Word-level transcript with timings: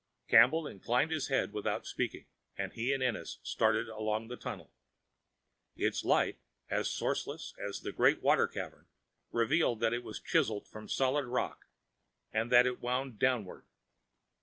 Campbell 0.27 0.65
inclined 0.65 1.11
his 1.11 1.27
head 1.27 1.53
without 1.53 1.85
speaking, 1.85 2.25
and 2.57 2.73
he 2.73 2.91
and 2.91 3.03
Ennis 3.03 3.37
started 3.43 3.87
along 3.87 4.29
the 4.29 4.35
tunnel. 4.35 4.71
Its 5.75 6.03
light, 6.03 6.39
as 6.71 6.87
sourceless 6.89 7.53
as 7.59 7.81
that 7.81 7.89
of 7.89 7.93
the 7.93 7.97
great 7.97 8.19
water 8.23 8.47
cavern, 8.47 8.87
revealed 9.29 9.79
that 9.81 9.93
it 9.93 10.01
was 10.03 10.19
chiseled 10.19 10.67
from 10.67 10.89
solid 10.89 11.27
rock 11.27 11.67
and 12.33 12.51
that 12.51 12.65
it 12.65 12.81
wound 12.81 13.19
downward. 13.19 13.67